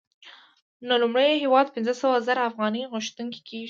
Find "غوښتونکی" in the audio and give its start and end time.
2.91-3.39